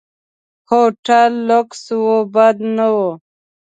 [0.69, 2.97] هوټل لکس و، بد نه و.